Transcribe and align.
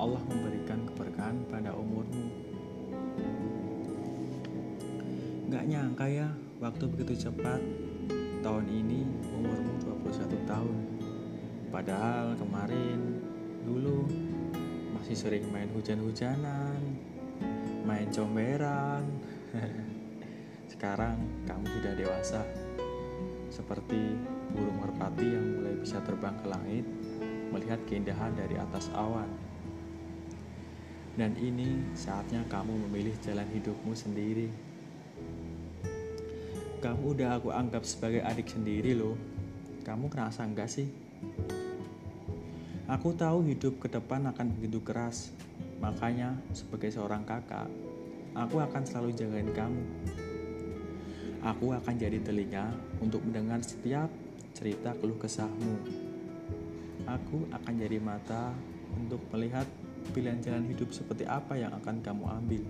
Allah 0.00 0.16
memberikan 0.24 0.80
keberkahan 0.88 1.44
pada 1.52 1.76
umurmu. 1.76 2.32
Gak 5.52 5.68
nyangka 5.68 6.08
ya, 6.08 6.32
waktu 6.56 6.88
begitu 6.88 7.28
cepat. 7.28 7.60
Tahun 8.40 8.64
ini 8.64 9.04
umurmu 9.28 9.76
21 10.08 10.48
tahun. 10.48 10.76
Padahal 11.68 12.32
kemarin, 12.40 13.20
dulu, 13.68 14.08
masih 14.96 15.20
sering 15.20 15.44
main 15.52 15.68
hujan-hujanan, 15.76 16.80
main 17.84 18.08
comberan. 18.08 19.04
Sekarang 20.72 21.20
kamu 21.44 21.68
sudah 21.76 21.92
dewasa, 21.92 22.40
seperti 23.52 24.16
burung 24.56 24.80
merpati 24.80 25.28
yang 25.28 25.60
mulai 25.60 25.76
bisa 25.76 26.00
terbang 26.00 26.40
ke 26.40 26.48
langit, 26.48 26.88
melihat 27.50 27.78
keindahan 27.86 28.32
dari 28.38 28.56
atas 28.56 28.88
awan. 28.94 29.28
Dan 31.18 31.36
ini 31.36 31.82
saatnya 31.92 32.46
kamu 32.48 32.88
memilih 32.88 33.12
jalan 33.20 33.44
hidupmu 33.50 33.92
sendiri. 33.92 34.48
Kamu 36.80 37.12
udah 37.12 37.36
aku 37.36 37.52
anggap 37.52 37.84
sebagai 37.84 38.24
adik 38.24 38.48
sendiri 38.48 38.96
loh. 38.96 39.18
Kamu 39.84 40.08
kerasa 40.08 40.48
enggak 40.48 40.72
sih? 40.72 40.88
Aku 42.88 43.12
tahu 43.12 43.44
hidup 43.46 43.78
ke 43.78 43.92
depan 43.92 44.24
akan 44.32 44.48
begitu 44.56 44.80
keras. 44.80 45.30
Makanya 45.78 46.40
sebagai 46.56 46.88
seorang 46.88 47.22
kakak, 47.28 47.68
aku 48.32 48.64
akan 48.64 48.82
selalu 48.82 49.12
jagain 49.12 49.50
kamu. 49.52 49.84
Aku 51.40 51.72
akan 51.72 51.94
jadi 51.96 52.20
telinga 52.20 52.72
untuk 53.00 53.24
mendengar 53.24 53.60
setiap 53.60 54.08
cerita 54.52 54.92
keluh 54.98 55.16
kesahmu. 55.16 56.09
Aku 57.10 57.42
akan 57.50 57.74
jadi 57.74 57.98
mata 57.98 58.54
untuk 58.94 59.18
melihat 59.34 59.66
pilihan 60.14 60.38
jalan 60.38 60.62
hidup 60.70 60.94
seperti 60.94 61.26
apa 61.26 61.58
yang 61.58 61.74
akan 61.74 61.98
kamu 61.98 62.22
ambil. 62.22 62.62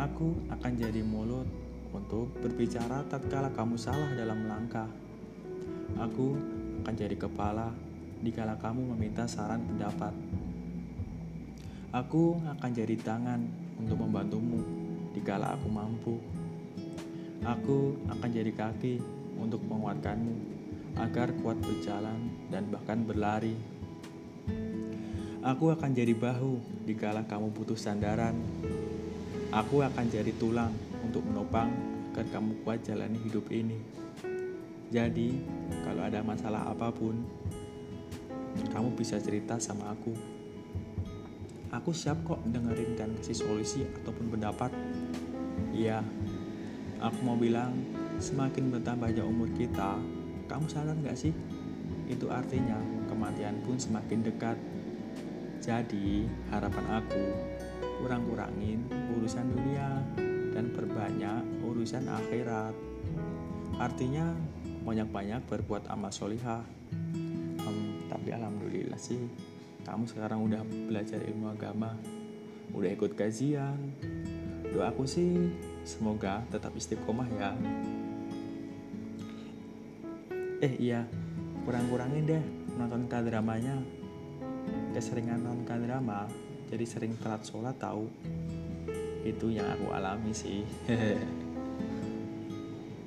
Aku 0.00 0.40
akan 0.48 0.72
jadi 0.80 1.04
mulut 1.04 1.44
untuk 1.92 2.32
berbicara 2.40 3.04
tatkala 3.12 3.52
kamu 3.52 3.76
salah 3.76 4.08
dalam 4.16 4.48
langkah. 4.48 4.88
Aku 6.00 6.32
akan 6.80 6.94
jadi 6.96 7.12
kepala 7.12 7.76
dikala 8.24 8.56
kamu 8.56 8.96
meminta 8.96 9.28
saran 9.28 9.68
pendapat. 9.68 10.16
Aku 11.92 12.40
akan 12.40 12.70
jadi 12.72 12.96
tangan 13.04 13.44
untuk 13.76 14.00
membantumu 14.00 14.64
dikala 15.12 15.60
aku 15.60 15.68
mampu. 15.68 16.16
Aku 17.44 18.00
akan 18.08 18.28
jadi 18.32 18.48
kaki 18.56 18.96
untuk 19.36 19.60
menguatkanmu 19.68 20.59
agar 20.98 21.30
kuat 21.38 21.60
berjalan 21.62 22.32
dan 22.50 22.66
bahkan 22.72 23.04
berlari. 23.04 23.54
Aku 25.40 25.72
akan 25.72 25.90
jadi 25.94 26.12
bahu 26.16 26.84
dikala 26.88 27.24
kamu 27.28 27.52
butuh 27.54 27.78
sandaran. 27.78 28.34
Aku 29.50 29.82
akan 29.82 30.06
jadi 30.10 30.34
tulang 30.36 30.74
untuk 31.06 31.22
menopang 31.26 31.70
agar 32.12 32.26
kamu 32.34 32.62
kuat 32.66 32.82
jalani 32.82 33.18
hidup 33.22 33.46
ini. 33.54 33.78
Jadi, 34.90 35.38
kalau 35.86 36.02
ada 36.02 36.20
masalah 36.20 36.66
apa 36.66 36.90
pun, 36.90 37.14
kamu 38.74 38.98
bisa 38.98 39.22
cerita 39.22 39.56
sama 39.62 39.94
aku. 39.94 40.12
Aku 41.70 41.94
siap 41.94 42.26
kok 42.26 42.42
dengerin 42.50 42.98
dan 42.98 43.14
kasih 43.22 43.46
solusi 43.46 43.86
ataupun 44.02 44.34
pendapat. 44.34 44.74
Iya, 45.70 46.02
Aku 47.00 47.24
mau 47.24 47.32
bilang, 47.32 47.72
semakin 48.20 48.68
bertambahnya 48.68 49.24
umur 49.24 49.48
kita, 49.56 49.96
kamu 50.50 50.66
sadar 50.66 50.98
gak 50.98 51.14
sih? 51.14 51.30
Itu 52.10 52.26
artinya 52.26 52.74
kematian 53.06 53.62
pun 53.62 53.78
semakin 53.78 54.26
dekat. 54.26 54.58
Jadi, 55.62 56.26
harapan 56.50 56.98
aku, 56.98 57.24
kurang-kurangin 58.02 58.82
urusan 59.14 59.46
dunia 59.54 60.02
dan 60.50 60.74
perbanyak 60.74 61.46
urusan 61.62 62.10
akhirat. 62.10 62.74
Artinya, 63.78 64.34
banyak-banyak 64.82 65.46
berbuat 65.46 65.86
amal 65.86 66.10
solihah. 66.10 66.66
Um, 67.62 68.10
tapi 68.10 68.34
alhamdulillah 68.34 68.98
sih, 68.98 69.22
kamu 69.86 70.10
sekarang 70.10 70.42
udah 70.50 70.66
belajar 70.66 71.22
ilmu 71.22 71.54
agama, 71.54 71.94
udah 72.74 72.90
ikut 72.90 73.14
kajian. 73.14 73.78
Doaku 74.70 75.02
sih 75.06 75.34
Semoga 75.80 76.44
tetap 76.52 76.76
istiqomah 76.76 77.28
ya. 77.40 77.56
Eh 80.60 80.76
iya, 80.76 81.08
kurang-kurangin 81.64 82.28
deh 82.28 82.44
nonton 82.76 83.08
k-dramanya. 83.08 83.80
Keseringan 84.92 85.40
nonton 85.40 85.64
k-drama, 85.64 86.28
jadi 86.68 86.84
sering 86.84 87.16
telat 87.16 87.40
sholat 87.48 87.80
tahu. 87.80 88.12
Itu 89.24 89.48
yang 89.48 89.64
aku 89.72 89.88
alami 89.88 90.36
sih. 90.36 90.60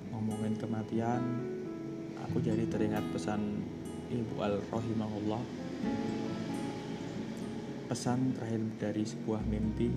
Ngomongin 0.10 0.58
kematian, 0.58 1.22
aku 2.26 2.42
jadi 2.42 2.66
teringat 2.66 3.06
pesan 3.14 3.62
Ibu 4.10 4.34
Al-Rahimahullah. 4.42 5.44
Pesan 7.86 8.34
terakhir 8.34 8.66
dari 8.82 9.06
sebuah 9.06 9.46
mimpi 9.46 9.94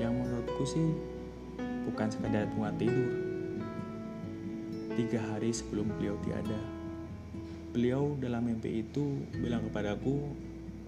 yang 0.00 0.16
menurutku 0.16 0.64
sih 0.64 0.96
bukan 1.84 2.08
sekadar 2.08 2.48
bunga 2.56 2.72
tidur. 2.80 3.29
Tiga 5.00 5.16
hari 5.32 5.48
sebelum 5.48 5.96
beliau 5.96 6.12
tiada, 6.20 6.60
beliau 7.72 8.12
dalam 8.20 8.44
mimpi 8.44 8.84
itu 8.84 9.24
bilang 9.32 9.64
kepadaku 9.64 10.28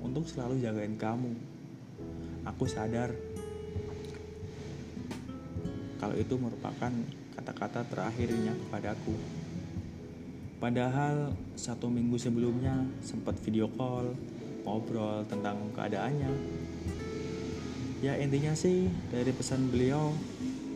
untuk 0.04 0.28
selalu 0.28 0.60
jagain 0.60 1.00
kamu. 1.00 1.32
Aku 2.44 2.68
sadar 2.68 3.08
kalau 5.96 6.12
itu 6.12 6.36
merupakan 6.36 6.92
kata-kata 7.40 7.88
terakhirnya 7.88 8.52
kepadaku. 8.68 9.16
Padahal 10.60 11.32
satu 11.56 11.88
minggu 11.88 12.20
sebelumnya 12.20 12.84
sempat 13.00 13.40
video 13.40 13.64
call, 13.80 14.12
ngobrol 14.68 15.24
tentang 15.24 15.56
keadaannya. 15.72 16.28
Ya 18.04 18.20
intinya 18.20 18.52
sih 18.52 18.92
dari 19.08 19.32
pesan 19.32 19.72
beliau 19.72 20.12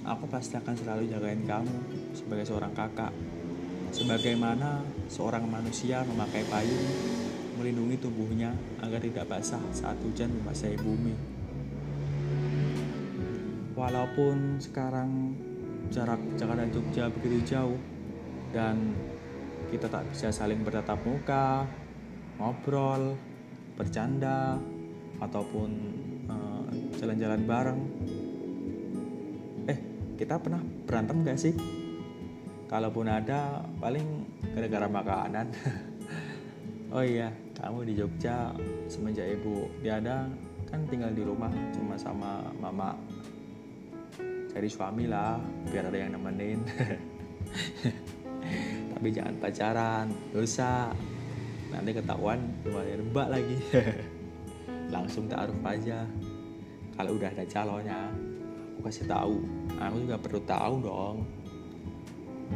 Aku 0.06 0.30
pasti 0.30 0.54
akan 0.54 0.74
selalu 0.78 1.10
jagain 1.10 1.42
kamu 1.42 1.76
sebagai 2.14 2.46
seorang 2.46 2.70
kakak. 2.78 3.10
Sebagaimana 3.90 4.86
seorang 5.10 5.50
manusia 5.50 6.06
memakai 6.06 6.46
payung 6.46 6.86
melindungi 7.58 7.98
tubuhnya 7.98 8.54
agar 8.86 9.02
tidak 9.02 9.26
basah 9.26 9.58
saat 9.74 9.98
hujan 10.06 10.30
membasahi 10.30 10.78
bumi. 10.78 11.14
Walaupun 13.74 14.62
sekarang 14.62 15.34
jarak 15.90 16.22
Jakarta 16.38 16.70
Jogja 16.70 17.10
begitu 17.10 17.58
jauh 17.58 17.78
dan 18.54 18.94
kita 19.74 19.90
tak 19.90 20.06
bisa 20.14 20.30
saling 20.30 20.62
bertatap 20.62 21.02
muka, 21.02 21.66
ngobrol, 22.38 23.18
bercanda, 23.74 24.54
ataupun 25.18 25.70
uh, 26.30 26.68
jalan-jalan 26.94 27.42
bareng 27.42 27.80
kita 30.16 30.40
pernah 30.40 30.64
berantem 30.64 31.22
gak 31.22 31.38
sih? 31.38 31.54
Kalaupun 32.66 33.06
ada, 33.06 33.62
paling 33.78 34.26
gara-gara 34.56 34.88
makanan. 34.88 35.46
oh 36.96 37.04
iya, 37.04 37.30
kamu 37.54 37.86
di 37.86 37.92
Jogja 37.94 38.50
semenjak 38.90 39.38
ibu 39.38 39.70
tiada 39.84 40.26
kan 40.66 40.82
tinggal 40.90 41.14
di 41.14 41.22
rumah 41.22 41.52
cuma 41.70 41.94
sama 41.94 42.42
mama. 42.58 42.96
Cari 44.50 44.68
suami 44.72 45.04
lah, 45.06 45.36
biar 45.68 45.92
ada 45.92 45.98
yang 46.00 46.16
nemenin. 46.16 46.64
Tapi 48.96 49.08
jangan 49.12 49.36
pacaran, 49.36 50.06
dosa. 50.32 50.88
Nanti 51.68 51.92
ketahuan 51.92 52.40
lumayan 52.64 53.04
rebak 53.04 53.28
lagi. 53.28 53.56
Langsung 54.94 55.28
taruh 55.28 55.60
aja. 55.60 56.08
Kalau 56.96 57.20
udah 57.20 57.28
ada 57.28 57.44
calonnya, 57.44 58.08
kasih 58.86 59.10
tahu. 59.10 59.42
Aku 59.82 59.96
juga 60.06 60.16
perlu 60.16 60.40
tahu 60.46 60.74
dong. 60.78 61.16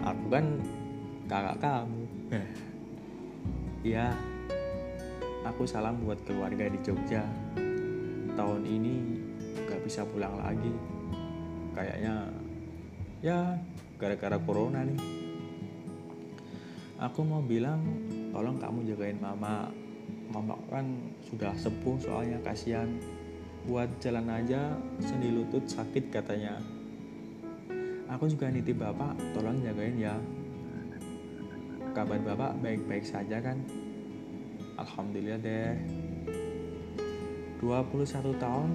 Aku 0.07 0.25
kan 0.31 0.47
kakak 1.27 1.59
kamu. 1.59 2.03
Ya 3.83 4.15
aku 5.43 5.67
salam 5.67 5.99
buat 6.07 6.23
keluarga 6.23 6.71
di 6.71 6.79
Jogja. 6.87 7.27
Tahun 8.39 8.63
ini 8.63 9.19
gak 9.67 9.83
bisa 9.83 10.07
pulang 10.07 10.39
lagi. 10.39 10.71
Kayaknya 11.75 12.15
ya 13.21 13.59
gara-gara 13.99 14.39
corona 14.39 14.87
nih. 14.87 15.01
Aku 17.01 17.27
mau 17.27 17.43
bilang 17.43 17.83
tolong 18.31 18.61
kamu 18.61 18.87
jagain 18.95 19.19
mama. 19.19 19.67
Mama 20.31 20.55
kan 20.71 20.87
sudah 21.27 21.51
sepuh 21.59 21.99
soalnya 21.99 22.39
kasihan 22.47 22.87
buat 23.69 23.89
jalan 24.01 24.29
aja 24.31 24.73
sendi 25.03 25.29
lutut 25.29 25.65
sakit 25.69 26.09
katanya. 26.09 26.57
Aku 28.11 28.27
juga 28.27 28.51
nitip 28.51 28.81
bapak 28.81 29.15
tolong 29.37 29.61
jagain 29.63 29.97
ya. 30.01 30.17
Kabar 31.95 32.19
bapak 32.23 32.59
baik-baik 32.63 33.05
saja 33.07 33.39
kan? 33.43 33.61
Alhamdulillah 34.79 35.39
deh. 35.43 35.75
21 37.61 38.41
tahun 38.41 38.71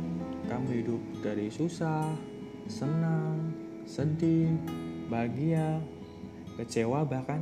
kamu 0.46 0.68
hidup 0.86 1.02
dari 1.26 1.50
susah, 1.50 2.06
senang, 2.70 3.50
sedih, 3.90 4.54
bahagia, 5.10 5.82
kecewa 6.62 7.02
bahkan. 7.04 7.42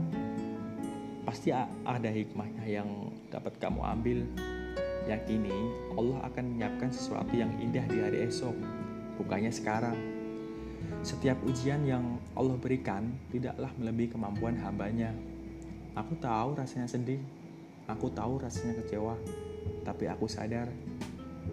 Pasti 1.23 1.51
ada 1.51 2.09
hikmahnya 2.09 2.63
yang 2.67 3.11
dapat 3.27 3.55
kamu 3.59 3.79
ambil. 3.83 4.19
Yakini 5.03 5.51
Allah 5.99 6.23
akan 6.31 6.55
menyiapkan 6.55 6.87
sesuatu 6.87 7.35
yang 7.35 7.51
indah 7.59 7.83
di 7.91 7.99
hari 7.99 8.23
esok, 8.23 8.55
bukannya 9.19 9.51
sekarang. 9.51 9.99
Setiap 11.03 11.35
ujian 11.43 11.83
yang 11.83 12.19
Allah 12.31 12.55
berikan 12.55 13.11
tidaklah 13.27 13.67
melebihi 13.75 14.15
kemampuan 14.15 14.55
hambanya. 14.63 15.11
Aku 15.99 16.15
tahu 16.23 16.55
rasanya 16.55 16.87
sedih, 16.87 17.19
aku 17.85 18.07
tahu 18.15 18.39
rasanya 18.39 18.79
kecewa, 18.79 19.19
tapi 19.83 20.07
aku 20.07 20.25
sadar 20.31 20.71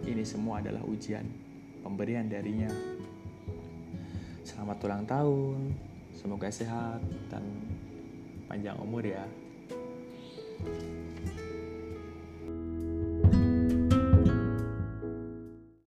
ini 0.07 0.23
semua 0.23 0.63
adalah 0.63 0.81
ujian, 0.87 1.27
pemberian 1.83 2.31
darinya. 2.31 2.71
Selamat 4.47 4.79
ulang 4.87 5.03
tahun, 5.03 5.59
semoga 6.15 6.47
sehat 6.47 7.03
dan 7.27 7.43
panjang 8.47 8.79
umur 8.79 9.03
ya. 9.03 9.27